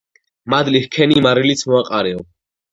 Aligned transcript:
მადლი 0.53 0.81
ჰქენი 0.85 1.21
მარილიც 1.27 1.63
მოაყარეო 1.71 2.29